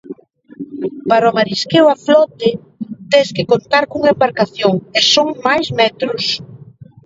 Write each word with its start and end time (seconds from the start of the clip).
Para 1.09 1.29
o 1.31 1.35
marisqueo 1.37 1.85
a 1.93 1.95
flote 2.05 2.49
tes 3.11 3.27
que 3.35 3.47
contar 3.51 3.83
cunha 3.89 4.13
embarcación 4.15 4.73
e 4.97 4.99
son 5.13 5.27
máis 5.45 5.67
metros. 5.79 6.23